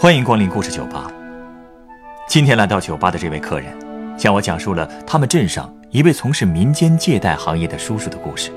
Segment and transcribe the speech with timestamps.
[0.00, 1.10] 欢迎光临故事酒吧。
[2.28, 3.76] 今天来到酒吧的这位客人，
[4.16, 8.52] 向我讲述了他们镇上一位从事民间借贷行业的叔叔的故事。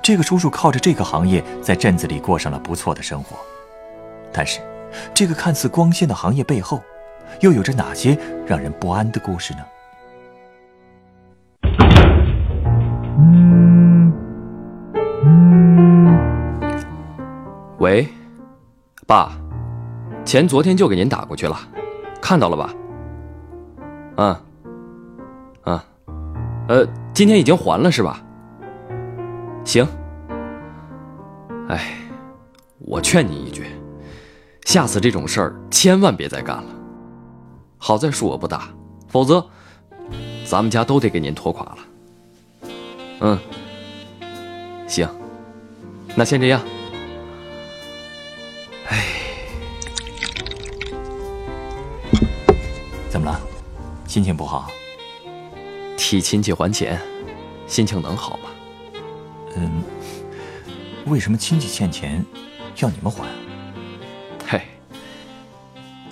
[0.00, 3.36] 这个叔叔靠着这个行业，在镇子里过上了不错的生活。
[4.32, 4.60] 但是，
[5.12, 6.80] 这个看似光鲜的行业背后，
[7.40, 8.16] 又有着哪些
[8.46, 9.64] 让人不安的故事呢？
[17.78, 18.06] 喂，
[19.08, 19.32] 爸，
[20.30, 21.58] 钱昨天就给您打过去了，
[22.22, 22.72] 看到了吧？
[24.16, 24.36] 嗯，
[25.64, 25.80] 嗯，
[26.68, 28.22] 呃，今天已经还了是吧？
[29.64, 29.84] 行。
[31.68, 31.96] 哎，
[32.78, 33.66] 我劝你一句，
[34.66, 36.70] 下次这种事儿千万别再干了。
[37.76, 38.68] 好在数额不大，
[39.08, 39.44] 否则
[40.44, 41.78] 咱们家都得给您拖垮了。
[43.18, 43.38] 嗯，
[44.86, 45.08] 行，
[46.14, 46.60] 那先这样。
[54.10, 54.68] 心情不好？
[55.96, 57.00] 替亲戚还钱，
[57.68, 58.50] 心情能好吗？
[59.54, 59.84] 嗯，
[61.06, 62.26] 为什么亲戚欠钱
[62.78, 63.24] 要你们还？
[64.48, 64.62] 嘿，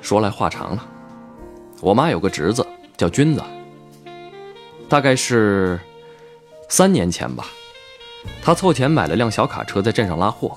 [0.00, 0.86] 说来话长了。
[1.80, 2.64] 我妈有个侄子
[2.96, 3.42] 叫君子，
[4.88, 5.80] 大概是
[6.68, 7.48] 三年前吧，
[8.40, 10.56] 他凑钱买了辆小卡车，在镇上拉货。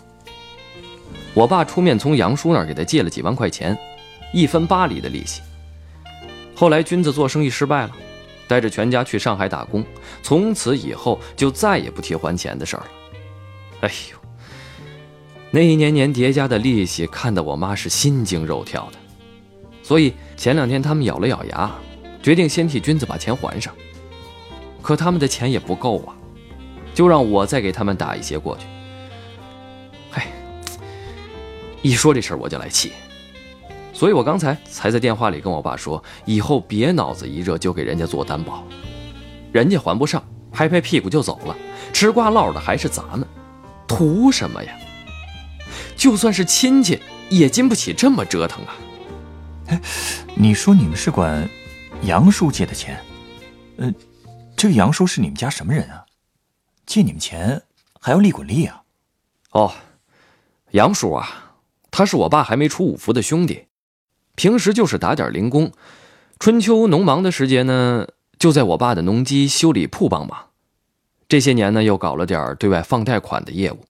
[1.33, 3.75] 我爸出面从杨叔那儿给他借了几万块钱，
[4.31, 5.41] 一分八厘的利息。
[6.61, 7.91] 后来君子做生意失败了，
[8.47, 9.83] 带着全家去上海打工，
[10.21, 12.87] 从此以后就再也不提还钱的事儿了。
[13.81, 14.17] 哎呦，
[15.49, 18.99] 那一年年叠加的利息，看得我妈是心惊肉跳的。
[19.81, 21.71] 所以前两天他们咬了咬牙，
[22.21, 23.73] 决定先替君子把钱还上。
[24.83, 26.13] 可他们的钱也不够啊，
[26.93, 28.67] 就让我再给他们打一些过去。
[30.11, 30.21] 嘿，
[31.81, 32.93] 一说这事儿我就来气，
[34.01, 38.65] 所以我刚才才在电话里跟我爸说，以后别脑子一热就给人家做担保，
[39.51, 41.55] 人家还不上，拍拍屁股就走了，
[41.93, 43.27] 吃瓜落的还是咱们，
[43.87, 44.75] 图什么呀？
[45.95, 46.99] 就算是亲戚，
[47.29, 48.73] 也经不起这么折腾啊！
[49.67, 49.79] 哎，
[50.33, 51.47] 你说你们是管
[52.01, 52.99] 杨叔借的钱？
[53.77, 53.93] 呃，
[54.57, 56.03] 这个杨叔是你们家什么人啊？
[56.87, 57.61] 借你们钱
[57.99, 58.81] 还要利滚利啊？
[59.51, 59.71] 哦，
[60.71, 61.53] 杨叔啊，
[61.91, 63.67] 他是我爸还没出五福的兄弟，
[64.41, 65.71] 平时就是打点零工，
[66.39, 68.07] 春秋农忙的时节呢，
[68.39, 70.47] 就在我爸的农机修理铺帮忙。
[71.29, 73.85] 这些年呢，又搞了点对外放贷款的业务，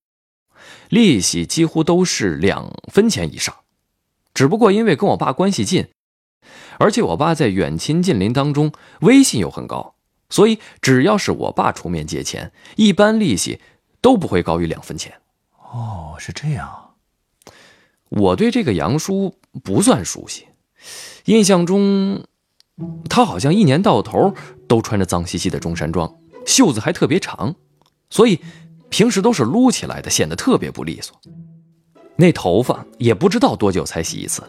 [0.89, 3.55] 利息几乎都是两分钱以上。
[4.33, 5.87] 只不过因为跟我爸关系近，
[6.79, 9.95] 而且我爸在远亲近邻当中威信又很高，
[10.29, 13.61] 所以只要是我爸出面借钱，一般利息
[14.01, 15.13] 都不会高于两分钱。
[15.71, 16.80] 哦，是这样。
[18.11, 20.45] 我对这个杨叔不算熟悉，
[21.25, 22.25] 印象中
[23.09, 24.33] 他好像一年到头
[24.67, 26.13] 都穿着脏兮兮的中山装，
[26.45, 27.55] 袖子还特别长，
[28.09, 28.39] 所以
[28.89, 31.17] 平时都是撸起来的，显得特别不利索。
[32.17, 34.43] 那头发也不知道多久才洗一次，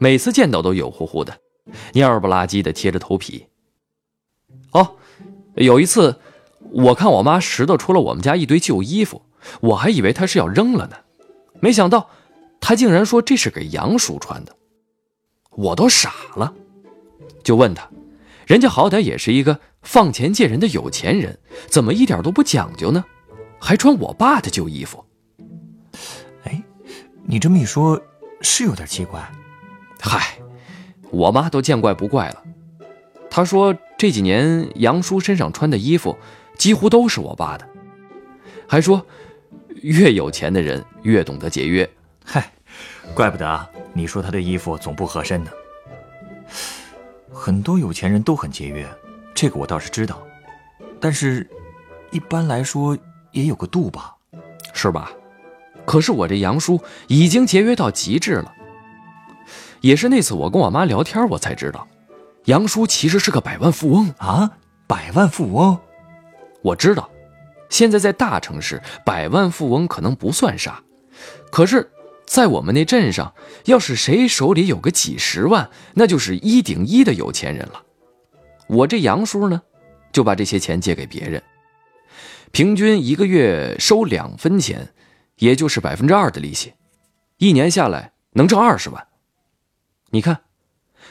[0.00, 1.38] 每次见到都油乎乎的，
[1.92, 3.46] 蔫不拉几的贴着头皮。
[4.72, 4.96] 哦，
[5.56, 6.18] 有一次
[6.70, 9.20] 我看我妈拾掇出了我们家一堆旧衣服，
[9.60, 10.96] 我还以为她是要扔了呢，
[11.60, 12.08] 没想到
[12.60, 14.54] 她竟然说这是给杨叔穿的，
[15.50, 16.52] 我都傻了，
[17.42, 17.88] 就问他，
[18.46, 23.04] 人家好歹也是一个放钱借人的有钱人，怎么一点都不讲究呢？
[23.58, 25.04] 还穿我爸的旧衣服？
[26.44, 26.62] 哎
[27.24, 28.00] 你这么一说，
[28.40, 29.20] 是有点奇怪。
[30.00, 30.38] 嗨，
[31.10, 32.42] 我妈都见怪不怪了。
[33.30, 36.16] 她说这几年杨叔身上穿的衣服，
[36.56, 37.68] 几乎都是我爸的，
[38.66, 39.04] 还说
[39.82, 41.88] 越有钱的人越懂得节约。
[42.30, 42.52] 嗨，
[43.14, 45.50] 怪不得你说他的衣服总不合身呢。
[47.32, 48.86] 很多有钱人都很节约，
[49.34, 50.22] 这个我倒是知道。
[51.00, 51.48] 但是，
[52.10, 52.94] 一般来说
[53.32, 54.14] 也有个度吧，
[54.74, 55.10] 是吧？
[55.86, 58.52] 可是我这杨叔已经节约到极致了。
[59.80, 61.88] 也是那次我跟我妈聊天，我才知道，
[62.44, 64.50] 杨叔其实是个百万富翁啊！
[64.86, 65.78] 百万富翁，
[66.60, 67.08] 我知道，
[67.70, 70.82] 现在在大城市，百万富翁可能不算啥，
[71.50, 71.90] 可是，
[72.28, 73.34] 在我们那镇上，
[73.64, 77.82] 要是谁手里有个几十万，那就是一顶一的有钱人了。
[78.68, 79.62] 我这杨叔呢，
[80.12, 81.42] 就把这些钱借给别人，
[82.52, 84.92] 平均一个月收两分钱。
[85.38, 86.72] 也就是百分之二的利息，
[87.36, 89.06] 一年下来能挣二十万。
[90.10, 90.40] 你看，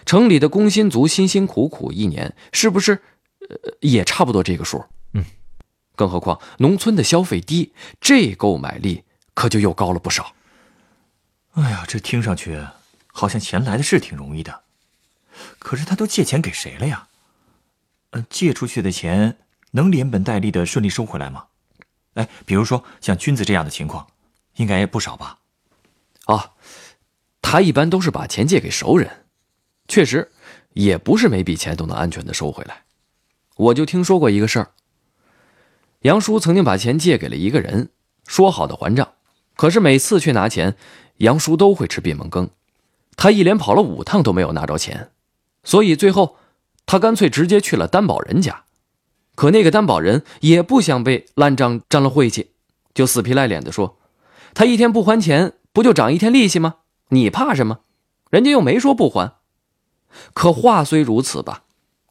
[0.05, 3.01] 城里的工薪族辛辛苦苦一年，是不是，
[3.47, 4.83] 呃，也差不多这个数？
[5.13, 5.23] 嗯。
[5.95, 7.71] 更何况农村的消费低，
[8.01, 10.33] 这购买力可就又高了不少。
[11.57, 12.63] 哎呀，这听上去
[13.07, 14.61] 好像钱来的是挺容易的，
[15.57, 17.07] 可是他都借钱给谁了呀？
[18.11, 19.39] 呃，借出去的钱
[19.71, 21.47] 能连本带利的顺利收回来吗？
[22.13, 24.05] 哎，比如说像君子这样的情况，
[24.57, 25.39] 应该也不少吧？
[26.25, 26.53] 啊，
[27.41, 29.25] 他一般都是把钱借给熟人，
[29.87, 30.31] 确实，
[30.73, 32.83] 也不是每笔钱都能安全的收回来。
[33.55, 34.71] 我就听说过一个事儿，
[36.01, 37.89] 杨叔曾经把钱借给了一个人，
[38.27, 39.15] 说好的还账，
[39.57, 40.75] 可是每次去拿钱，
[41.17, 42.49] 杨叔都会吃闭门羹，
[43.17, 45.09] 他一连跑了五趟都没有拿着钱，
[45.65, 46.37] 所以最后
[46.85, 48.63] 他干脆直接去了担保人家，
[49.35, 52.51] 可那个担保人也不想被烂账沾了晦气，
[52.93, 53.97] 就死皮赖脸的说，
[54.53, 55.55] 他一天不还钱。
[55.73, 56.77] 不就涨一天利息吗？
[57.09, 57.81] 你怕什么？
[58.31, 59.35] 人家又没说不还。
[60.33, 61.65] 可话虽如此吧，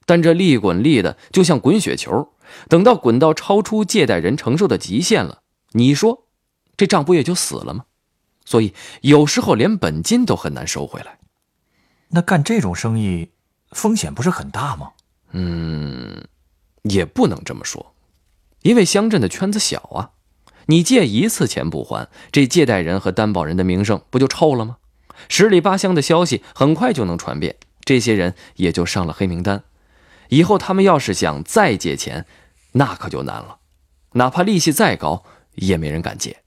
[0.04, 2.28] 但这利滚利的就像滚雪球，
[2.68, 5.40] 等到滚到超出借贷人承受的极限了，
[5.72, 6.25] 你说
[6.76, 7.84] 这账不也就死了吗？
[8.44, 11.18] 所以有时候连本金都很难收回来。
[12.08, 13.30] 那干这种生意
[13.72, 14.92] 风险不是很大吗？
[15.32, 16.24] 嗯，
[16.82, 17.94] 也不能这么说，
[18.62, 20.10] 因为乡镇的圈子小啊。
[20.66, 24.78] 你借一次钱不还，这借贷人和担保人的名声不就臭了吗？
[25.28, 29.64] 十里八乡的消息很快就能传遍，这些人也就上了黑名单。
[30.28, 32.26] 以后他们要是想再借钱，
[32.72, 33.58] 那可就难了，
[34.12, 35.24] 哪怕利息再高，
[35.54, 36.42] 也没人敢借。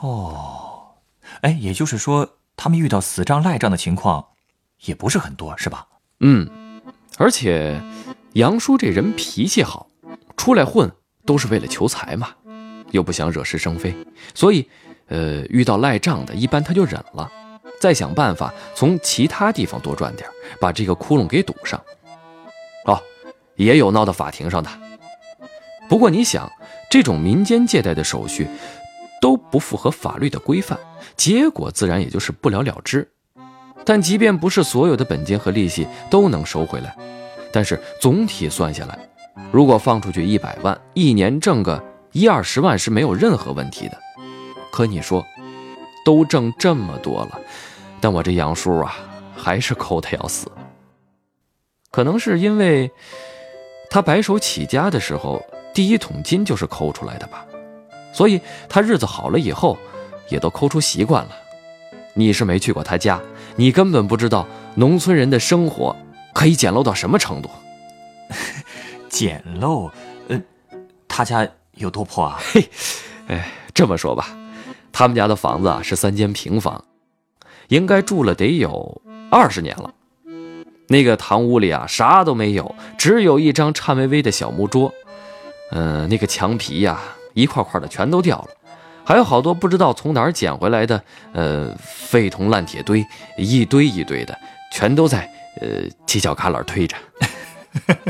[0.00, 0.94] 哦，
[1.40, 4.28] 哎，也就是说，他们遇到死账赖账的情况，
[4.84, 5.86] 也不是很多，是吧？
[6.20, 6.48] 嗯，
[7.16, 7.80] 而且
[8.34, 9.88] 杨叔这人脾气好，
[10.36, 10.90] 出来混
[11.26, 12.30] 都是为了求财嘛。
[12.90, 13.94] 又不想惹是生非，
[14.34, 14.66] 所以，
[15.08, 17.30] 呃，遇到赖账的，一般他就忍了，
[17.78, 20.26] 再想办法从其他地方多赚点，
[20.58, 21.78] 把这个窟窿给堵上。
[22.86, 22.98] 哦，
[23.56, 24.70] 也有闹到法庭上的。
[25.86, 26.50] 不过你想，
[26.90, 28.48] 这种民间借贷的手续
[29.20, 30.78] 都不符合法律的规范，
[31.16, 33.08] 结果自然也就是不了了之。
[33.84, 36.96] 但即便不是所有的本金和利息都能收回来，
[37.52, 38.98] 但是总体算下来，
[39.50, 41.82] 如果放出去一百万，一年挣个。
[42.12, 43.98] 一二十万是没有任何问题的，
[44.72, 45.24] 可你说，
[46.06, 47.38] 都挣这么多了，
[48.00, 48.96] 但我这杨叔啊，
[49.36, 50.50] 还是抠的要死。
[51.90, 52.90] 可能是因为
[53.90, 55.40] 他白手起家的时候，
[55.74, 57.44] 第一桶金就是抠出来的吧，
[58.12, 59.78] 所以他日子好了以后，
[60.28, 61.30] 也都抠出习惯了。
[62.14, 63.20] 你是没去过他家，
[63.56, 65.94] 你根本不知道农村人的生活
[66.32, 67.50] 可以简陋到什么程度。
[69.08, 69.90] 简陋？
[70.28, 70.40] 呃，
[71.06, 71.48] 他家。
[71.78, 72.40] 有多破啊？
[72.42, 72.68] 嘿，
[73.28, 74.36] 哎，这么说吧，
[74.90, 76.84] 他们家的房子啊是三间平房，
[77.68, 79.00] 应该住了得有
[79.30, 79.94] 二十年了。
[80.88, 84.92] 那个堂屋里啊啥都没有，只有一张颤巍巍的小木桌。
[85.70, 87.00] 嗯，那个墙皮呀
[87.38, 88.48] 一块块的全都掉了，
[89.04, 91.00] 还有好多不知道从哪儿捡回来的
[91.32, 93.06] 呃废铜烂铁堆，
[93.36, 94.36] 一堆一堆的，
[94.72, 95.30] 全都在
[95.60, 96.96] 呃犄角旮旯推着。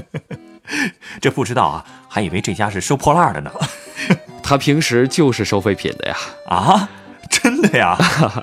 [1.20, 3.50] 这不知道啊，还以为这家是收破烂的呢。
[4.42, 6.16] 他平时就是收废品的呀。
[6.46, 6.88] 啊，
[7.28, 7.96] 真的呀？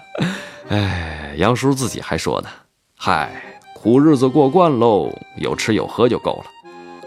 [0.69, 2.49] 哎，杨叔自己还说呢。
[2.95, 6.45] 嗨，苦日子过惯喽，有吃有喝就够了。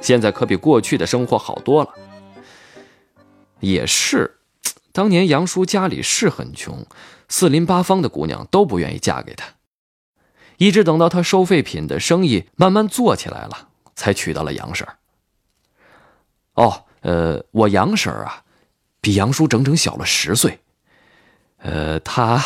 [0.00, 1.90] 现在可比过去的生活好多了。
[3.60, 4.38] 也是，
[4.92, 6.86] 当年杨叔家里是很穷，
[7.28, 9.46] 四邻八方的姑娘都不愿意嫁给他。
[10.56, 14.86] 一直等到他收废品的生意慢慢做起来了，才娶到了杨婶。
[16.54, 18.42] 哦，呃，我杨婶啊，
[19.00, 20.58] 比杨叔整整小了十岁，
[21.58, 22.42] 呃，她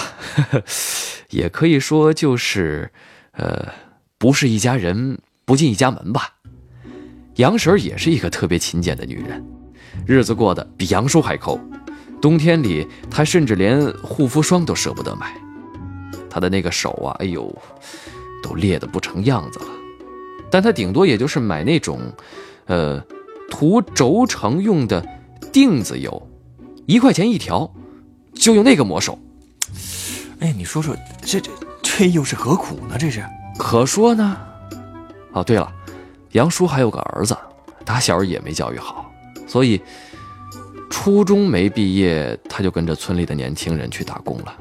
[1.31, 2.93] 也可以说就是，
[3.31, 3.73] 呃，
[4.19, 6.35] 不是一家人不进一家门吧。
[7.37, 9.43] 杨婶也是一个特别勤俭的女人，
[10.07, 11.59] 日子过得比杨叔还抠，
[12.21, 15.35] 冬天里他甚至连护肤霜都舍不得买。
[16.29, 17.55] 他的那个手啊，哎呦，
[18.43, 19.67] 都裂得不成样子了，
[20.51, 22.01] 但他顶多也就是买那种，
[22.67, 23.03] 呃。
[23.51, 25.07] 涂轴承用的
[25.53, 26.27] 锭子油，
[26.87, 27.71] 一块钱一条，
[28.33, 29.19] 就用那个抹手。
[30.41, 31.51] 哎，你说说，这这
[31.83, 32.97] 这又是何苦呢？
[32.99, 33.23] 这是
[33.59, 34.39] 可说呢。
[35.33, 35.71] 哦，对了，
[36.31, 37.37] 杨叔还有个儿子，
[37.85, 39.12] 打小也没教育好，
[39.53, 39.79] 所以
[40.89, 44.57] 初中没毕业，他就跟着村里的年轻人去打工了，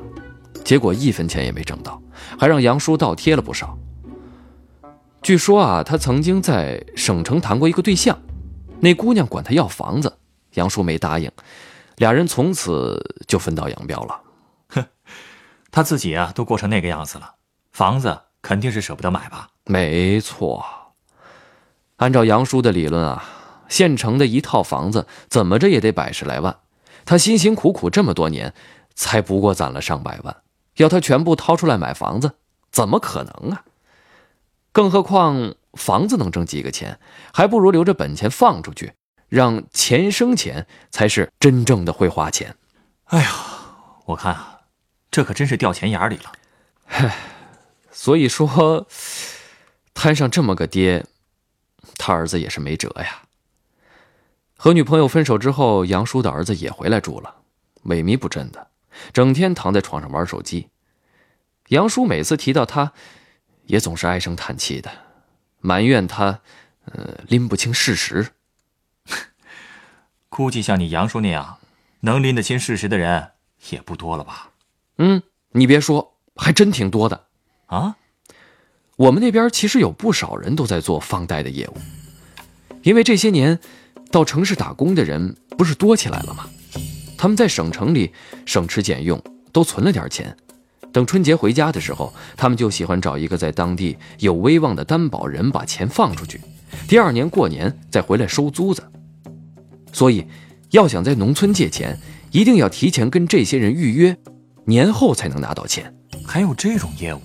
[0.65, 2.01] 结果一分钱也没挣到，
[2.37, 3.77] 还让杨叔倒贴了不少。
[5.21, 8.19] 据说啊，他曾经在省城谈过一个对象。
[8.81, 10.11] 那姑娘管他要房子，
[10.55, 11.31] 杨叔没答应，
[11.95, 14.21] 俩人从此就分道扬镳了。
[14.71, 14.85] 哼，
[15.71, 17.35] 他自己啊都过成那个样子了，
[17.71, 19.47] 房子肯定是舍不得买吧？
[19.67, 20.65] 没错，
[21.95, 23.23] 按照杨叔的理论啊，
[23.71, 26.59] 县城的一套房子怎么着也得百十来万，
[27.05, 28.53] 他辛辛苦苦这么多年，
[28.93, 30.35] 才不过攒了上百万，
[30.75, 32.33] 要他全部掏出来买房子，
[32.69, 33.63] 怎么可能啊？
[34.73, 36.99] 更何况房子能挣几个钱，
[37.33, 38.91] 还不如留着本钱放出去，
[39.29, 42.55] 让钱生钱才是真正的会花钱。
[43.05, 43.31] 哎呀，
[44.05, 44.59] 我看啊，
[45.09, 46.31] 这可真是掉钱眼里了。
[46.87, 47.17] 唉，
[47.89, 48.85] 所以说，
[49.93, 51.05] 摊上这么个爹，
[51.97, 53.21] 他儿子也是没辙呀。
[54.63, 57.37] 和女朋友分手之后，杨叔的儿子也回来住了，
[57.85, 58.67] 萎靡不振的，
[59.11, 60.69] 整天躺在床上玩手机。
[61.69, 62.93] 杨叔每次提到他，
[63.65, 64.91] 也总是唉声叹气的，
[65.61, 66.41] 埋怨他，
[66.85, 68.33] 呃，拎不清事实。
[70.29, 71.57] 估计像你杨叔那样
[72.01, 73.31] 能拎得清事实的人
[73.71, 74.51] 也不多了吧？
[74.99, 77.25] 嗯，你别说，还真挺多的
[77.65, 77.95] 啊。
[78.95, 81.77] 我们那边其实有不少人都在做放贷的业务，
[82.83, 83.59] 因为这些年
[84.11, 86.45] 到城市打工的人不是多起来了吗？
[87.17, 88.11] 他们在省城里
[88.45, 90.35] 省吃俭用，都存了点钱。
[90.91, 96.41] 等春节回家的时候，他们就喜欢找一个在当地有威望的担保人把钱放出去，
[96.87, 98.83] 第二年过年再回来收租子。
[99.93, 100.25] 所以，
[100.71, 101.97] 要想在农村借钱，
[102.31, 104.17] 一定要提前跟这些人预约，
[104.65, 105.93] 年后才能拿到钱。
[106.25, 107.21] 还有这种业务？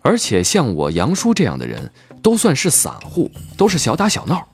[0.00, 4.48] 而且像我杨叔这样的人，都算是散户，都是小打小闹。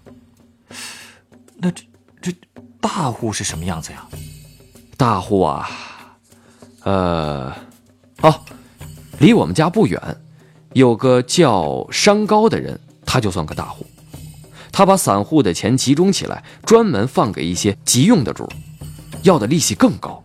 [1.61, 1.85] 那这
[2.21, 2.33] 这
[2.81, 4.07] 大户是什么样子呀？
[4.97, 5.69] 大户啊，
[6.85, 7.53] 呃。
[8.21, 8.35] 哦，
[9.21, 10.00] 离我们家不远，
[10.73, 13.87] 有个叫商高的人，他就算个大户。
[14.73, 18.49] 他把散户的钱集中起来，专门放给一些急用的主，
[19.23, 20.21] 要的利息更高。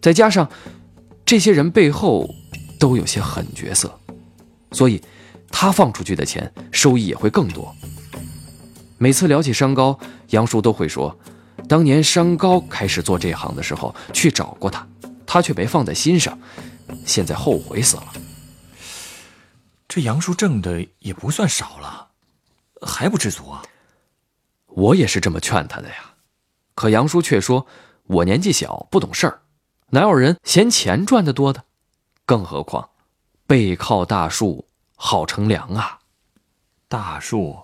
[0.00, 0.48] 再加上
[1.26, 2.26] 这些人背后
[2.78, 3.94] 都有些狠角色，
[4.72, 5.02] 所以
[5.50, 7.70] 他放出去的钱收益也会更多。
[9.02, 11.18] 每次聊起商高，杨叔都会说，
[11.66, 14.86] 当年商高开始做这行的时候去找过他，
[15.24, 16.38] 他却没放在心上。
[17.06, 18.12] 现在后悔死了。
[19.88, 22.08] 这杨叔挣的也不算少了，
[22.82, 23.62] 还不知足啊？
[24.66, 26.12] 我也是这么劝他的呀，
[26.74, 27.66] 可杨叔却说
[28.04, 29.40] ：“我年纪小，不懂事儿，
[29.88, 31.64] 哪有人嫌钱赚的多的？
[32.26, 32.90] 更何况，
[33.46, 36.00] 背靠大树好乘凉啊！
[36.86, 37.56] 大树，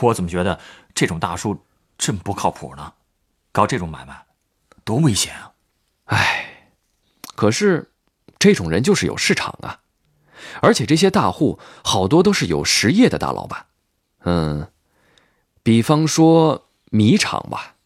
[0.00, 0.58] 我怎么觉得
[0.94, 1.64] 这种大树
[1.98, 2.92] 这么不靠谱呢？
[3.52, 4.24] 搞这种买卖，
[4.84, 5.52] 多危险啊！
[6.06, 6.70] 哎，
[7.34, 7.90] 可是……”
[8.38, 9.80] 这种人就是有市场啊，
[10.60, 13.64] 而且这些大户好多都是有实业的大老板，
[14.24, 14.68] 嗯，
[15.62, 17.76] 比方说米厂吧。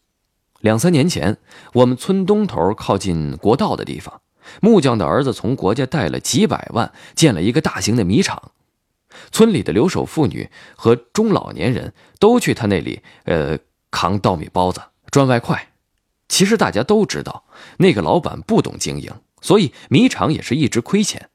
[0.59, 1.37] 两三年前，
[1.71, 4.21] 我们村东头靠近国道的地方，
[4.61, 8.51] 木匠的儿子从国家贷了几百万建了一个大型的米厂，
[9.31, 13.57] 村里的留守妇女和中老年人都去他那里，呃，
[13.89, 15.73] 扛稻米包子赚外快。
[16.27, 17.43] 其实大家都知道，
[17.77, 19.11] 那个老板不懂经营。
[19.41, 21.29] 所以米厂也是一直亏钱，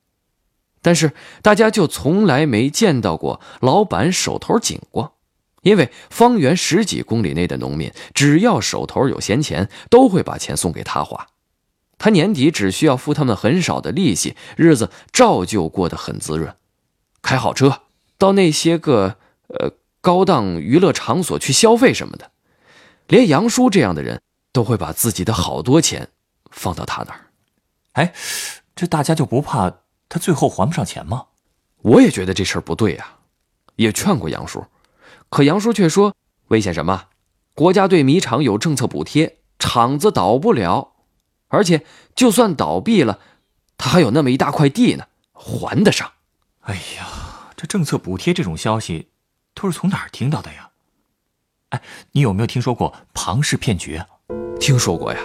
[0.80, 5.16] 但是大家就从来没见到过老板手头紧过，
[5.62, 11.26] 因为方圆十几公里内的农民只要手头有闲钱，都会把钱送给他花，
[11.98, 16.54] 他年底只需要付他们很少的利息，日子照旧过得很滋润，
[17.26, 17.80] 开好车，
[18.18, 19.16] 到那些个
[19.48, 22.30] 呃高档娱乐场所去消费什么的，
[23.08, 26.10] 连杨叔这样的人都会把自己的好多钱
[26.52, 27.26] 放到他那儿。
[27.94, 28.14] 哎，
[28.76, 29.72] 这大家就不怕
[30.08, 31.26] 他最后还不上钱吗？
[31.78, 33.16] 我也觉得这事儿不对呀，
[33.74, 34.64] 也劝过杨叔，
[35.28, 36.14] 可杨叔却说
[36.46, 37.06] 危险什么？
[37.54, 40.92] 国家对米厂有政策补贴，厂子倒不了，
[41.48, 43.18] 而且就算倒闭了，
[43.76, 46.12] 他还有那么一大块地呢，还得上。
[46.60, 47.06] 哎呀，
[47.56, 49.08] 这政策补贴这种消息
[49.54, 50.70] 都是从哪儿听到的呀？
[51.70, 51.80] 哎，
[52.12, 54.00] 你有没有听说过庞氏骗局？
[54.60, 55.18] 听说过呀。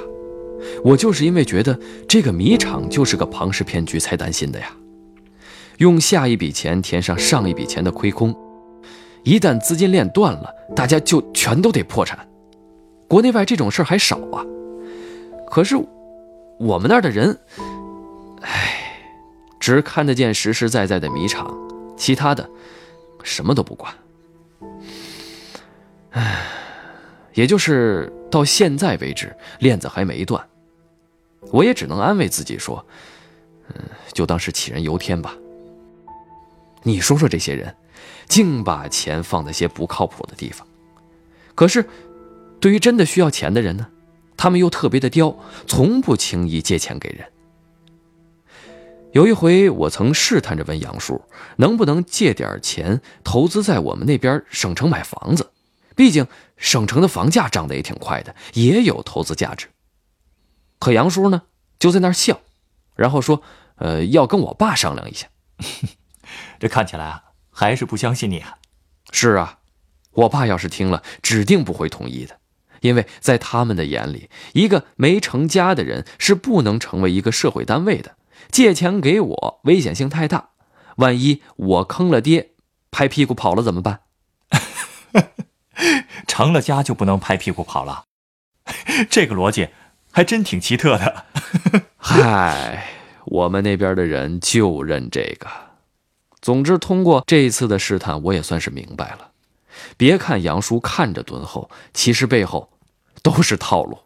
[0.84, 4.72] 我就是因为觉得这个米厂就是个庞氏骗局才担心的呀，
[5.78, 8.34] 用下一笔钱填上上一笔钱的亏空，
[9.24, 12.28] 一旦资金链断了，大家就全都得破产。
[13.08, 14.46] 国内外这种事儿还少啊，
[15.50, 15.76] 可是
[16.60, 17.38] 我们那儿的人，
[18.42, 19.04] 唉，
[19.60, 21.52] 只看得见实实在在的米厂，
[22.02, 22.50] 其他的
[23.22, 23.94] 什么都不管。
[26.10, 26.48] 唉，
[27.36, 30.44] 也就是到现在为止，链子还没断。
[31.52, 32.84] 我也只能安慰自己说
[33.70, 33.76] ：“嗯，
[34.14, 35.36] 就当是杞人忧天吧。”
[36.82, 37.76] 你说说这些人，
[38.28, 40.68] 净把钱放在些不靠谱的地方。
[41.54, 41.88] 可是，
[42.60, 43.88] 对于真的需要钱的人呢，
[44.36, 47.28] 他们又特别的刁，从不轻易借钱给人。
[49.14, 51.22] 有一回，我曾试探着问杨叔，
[51.58, 55.52] 能不能借点钱投资在我们那边省城买房子？
[55.98, 56.26] 毕竟
[56.56, 59.68] 省城的房价涨得也挺快的，也有投资价值。
[60.80, 61.42] 可杨叔呢，
[61.78, 62.40] 就在那儿笑，
[62.96, 63.44] 然后说
[63.76, 65.28] ：“呃，要跟我爸商量一下。
[66.58, 68.56] 这看起来啊，还是不相信你啊。
[69.12, 69.60] 是啊，
[70.12, 72.40] 我爸要是听了，指定不会同意的，
[72.80, 78.16] 因为在他们的眼里，一个没成家的人是不能成为一个社会单位的。
[78.50, 80.50] 借钱给我，危险性太大，
[80.98, 82.52] 万一我坑了爹，
[82.90, 84.02] 拍屁股跑了怎么办？
[86.28, 88.06] 成了家就不能拍屁股跑了？
[89.10, 89.70] 这个逻辑
[90.12, 91.26] 还真挺奇特的。
[91.98, 92.88] 嗨，
[93.26, 95.48] 我们那边的人就认这个。
[96.42, 99.32] 总之，通过这一次的试探，我也算是明白了。
[99.98, 102.70] 别看杨叔看着敦厚，其实背后
[103.22, 104.00] 都是套路。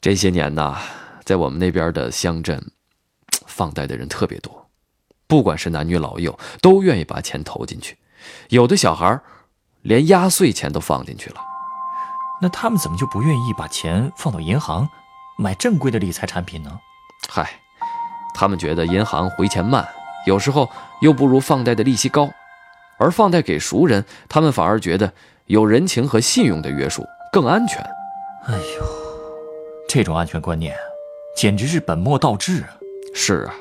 [0.00, 0.78] 这些年呐，
[1.26, 2.70] 在我们那边的乡镇，
[3.46, 4.70] 放贷的人特别多，
[5.26, 7.98] 不管是男女老幼，都愿意把钱投进去。
[8.50, 9.20] 有的小孩
[9.82, 11.40] 连压岁钱都放进去了。
[12.40, 14.88] 那他们怎么就不愿意把钱放到银行，
[15.36, 16.78] 买正规的理财产品呢？
[17.28, 17.60] 嗨，
[18.32, 19.84] 他们觉得银行回钱慢，
[20.26, 22.30] 有时候又不如放贷的利息高，
[22.98, 25.12] 而放贷给熟人，他们反而觉得
[25.46, 27.80] 有人情和信用的约束更安全。
[28.46, 28.86] 哎呦，
[29.88, 30.76] 这种安全观念，
[31.36, 32.80] 简直是本末倒置啊！
[33.14, 33.54] 是啊，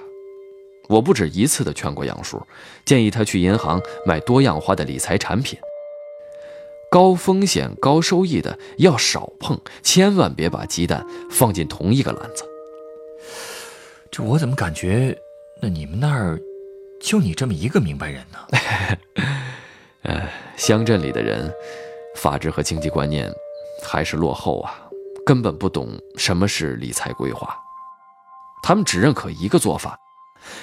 [0.88, 2.42] 我不止一次的劝过杨叔，
[2.86, 5.60] 建议他去银行买多样化的理财产品。
[6.90, 12.46] 高风险高收益的要少碰，千万别把鸡蛋放进同一个篮子。
[14.10, 15.18] 这我怎么感觉，
[15.62, 16.40] 那你们那儿
[17.02, 18.40] 就你这么一个明白人呢？
[20.04, 21.52] 呃，乡镇里的人，
[22.16, 23.30] 法治和经济观念
[23.84, 24.80] 还是落后啊，
[25.26, 27.54] 根本不懂什么是理财规划。
[28.68, 29.96] 他们只认可一个做法，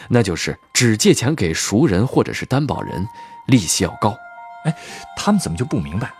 [0.08, 3.06] 那就是只借钱给熟人或者是担保人，
[3.46, 4.18] 利息要高。
[4.64, 4.76] 哎，
[5.16, 6.12] 他们怎么就不明白？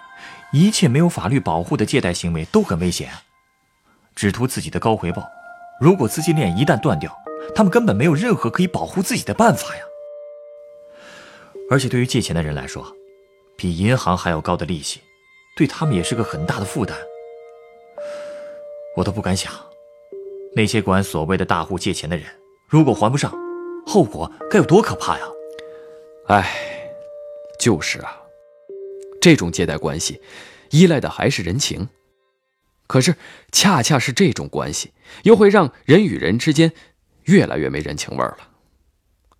[0.53, 3.11] 一切没有法律保护的借贷行为都很危险，
[4.15, 5.29] 只图自己的高回报。
[5.81, 7.13] 如果资金链一旦断掉，
[7.53, 9.83] 他们根本没有任何可以保护自己的办法呀。
[11.69, 12.95] 而且对于借钱的人来说，
[13.57, 15.01] 比银行还要高的利息，
[15.57, 16.97] 对他们也是个很大的负担。
[18.97, 19.53] 我都不敢想，
[20.55, 22.27] 那些管所谓的大户借钱的人，
[22.69, 23.33] 如果还不上，
[23.87, 25.25] 后果该有多可怕呀！
[26.29, 26.91] 哎，
[27.59, 28.19] 就是啊。
[29.21, 30.21] 这种借贷关系，
[30.71, 31.89] 依赖的还是人情。
[32.89, 33.15] 可是，
[33.53, 36.73] 恰恰是这种关系，又会让人与人之间
[37.25, 38.39] 越来越没人情味了。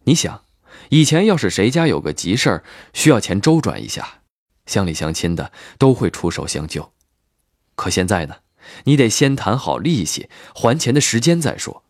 [0.05, 0.45] 你想，
[0.89, 4.23] 以前要是谁家有个急事儿需要钱周转一下，
[4.67, 6.93] 乡里乡亲的都会出手相救。
[7.75, 8.37] 可现在呢，
[8.85, 11.83] 你得先谈好利息、还钱的时间再说。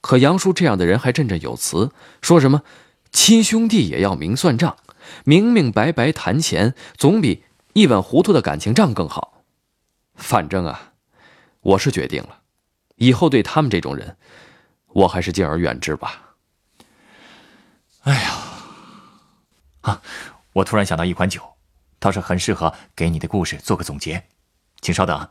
[0.00, 1.90] 可杨叔这样的人还振振有词，
[2.22, 2.62] 说什么
[3.10, 4.76] 亲兄弟也要明算账。
[5.24, 9.44] 明明白白谈钱，总比一碗糊涂的感情账更好。
[10.16, 10.92] 反正啊，
[11.60, 12.40] 我是决定了，
[12.96, 14.16] 以后对他们这种人，
[14.88, 16.34] 我还是敬而远之吧。
[18.02, 18.34] 哎呀，
[19.82, 20.02] 啊，
[20.54, 21.40] 我突然想到一款酒，
[21.98, 24.26] 倒是很适合给你的故事做个总结，
[24.80, 25.28] 请稍等。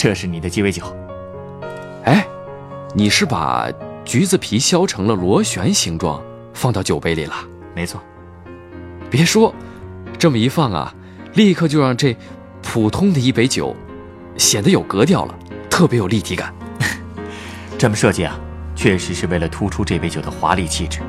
[0.00, 0.84] 这是你的鸡尾酒。
[2.04, 2.24] 哎，
[2.94, 3.68] 你是把
[4.04, 6.22] 橘子皮削成了螺旋形状，
[6.54, 7.34] 放到酒杯里了？
[7.74, 8.00] 没错。
[9.10, 9.52] 别说，
[10.16, 10.94] 这么一放啊，
[11.34, 12.16] 立刻就让这
[12.62, 13.74] 普通的一杯酒
[14.36, 15.34] 显得有格调了，
[15.68, 16.54] 特别有立体感。
[17.76, 18.38] 这么设计啊，
[18.76, 21.00] 确实是为了突出这杯酒的华丽气质。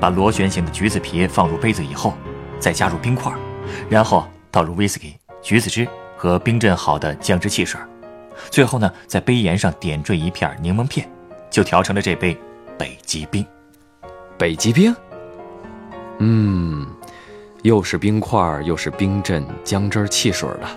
[0.00, 2.14] 把螺旋形的橘子皮放入杯子以后，
[2.58, 3.32] 再加入冰块，
[3.88, 5.86] 然后倒入威士忌、橘子汁
[6.16, 7.80] 和冰镇好的姜汁汽水。
[8.50, 11.08] 最后呢，在杯沿上点缀一片柠檬片，
[11.50, 12.36] 就调成了这杯
[12.78, 13.44] 北极冰。
[14.38, 14.94] 北极冰，
[16.18, 16.86] 嗯，
[17.62, 20.68] 又是冰块，又是冰镇姜汁汽水的，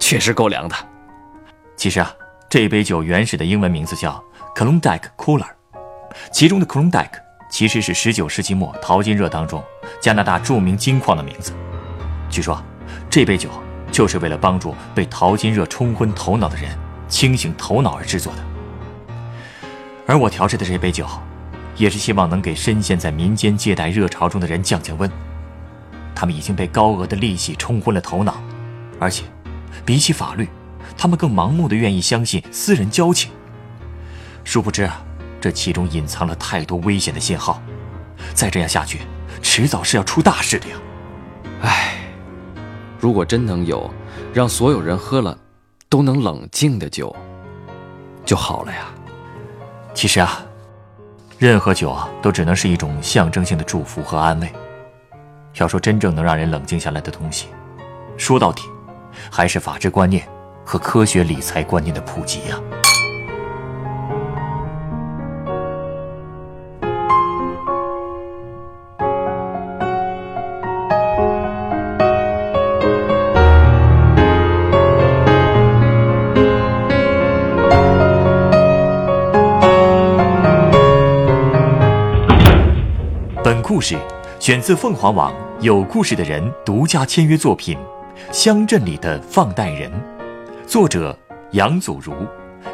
[0.00, 0.74] 确实够凉的。
[1.76, 2.12] 其实啊，
[2.50, 4.20] 这杯酒原始的英文名字叫
[4.56, 5.46] Klondike Cooler，
[6.32, 9.62] 其中的 Klondike 其实是19世纪末淘金热当中
[10.00, 11.52] 加拿大著名金矿的名字。
[12.28, 12.60] 据说，
[13.08, 13.48] 这杯酒
[13.92, 16.76] 就是为了帮助被淘金热冲昏头脑的人。
[17.08, 18.44] 清醒头脑而制作的，
[20.06, 21.06] 而我调制的这杯酒，
[21.76, 25.10] 也是希望能给深陷在民间借贷热潮中的人降降温。
[26.14, 28.42] 他们已经被高额的利息冲昏了头脑，
[28.98, 29.24] 而且，
[29.84, 30.48] 比起法律，
[30.96, 33.30] 他们更盲目的愿意相信私人交情。
[34.44, 35.00] 殊不知啊，
[35.40, 37.62] 这其中隐藏了太多危险的信号。
[38.34, 39.00] 再这样下去，
[39.40, 40.76] 迟早是要出大事的呀！
[41.62, 41.94] 唉，
[42.98, 43.88] 如果真能有
[44.34, 45.38] 让所有人喝了
[45.88, 47.14] 都能冷静的酒，
[48.24, 48.88] 就好了呀。
[49.94, 50.42] 其实啊，
[51.38, 54.52] 任何酒啊，都只能是一种象征性的祝福和安慰。
[55.54, 57.48] 要说真正能让人冷静下来的东西，
[58.16, 58.64] 说到底，
[59.30, 60.28] 还是法治观念
[60.64, 62.60] 和科学理财观念的普及呀。
[83.68, 83.98] 故事
[84.40, 87.76] 选自凤凰网“有故事的人”独家签约作品
[88.32, 89.92] 《乡镇里的放贷人》，
[90.66, 91.14] 作者
[91.50, 92.14] 杨祖如，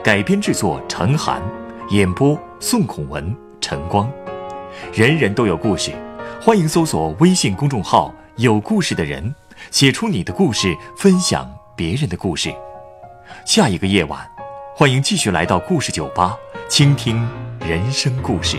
[0.05, 1.43] 改编制作陈寒，
[1.91, 4.09] 演播宋孔文、陈光。
[4.93, 5.91] 人人都有故事，
[6.41, 9.35] 欢迎搜索微信公众号“有故事的人”，
[9.73, 12.55] 写出你的故事，分享别人的故事。
[13.45, 14.25] 下一个夜晚，
[14.77, 16.37] 欢迎继续来到故事酒吧，
[16.69, 17.29] 倾听
[17.59, 18.59] 人生故事。